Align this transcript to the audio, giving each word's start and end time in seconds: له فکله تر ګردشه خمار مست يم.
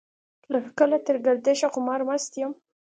له 0.51 0.59
فکله 0.65 0.97
تر 1.05 1.15
ګردشه 1.25 1.67
خمار 1.73 2.01
مست 2.07 2.31
يم. 2.41 2.51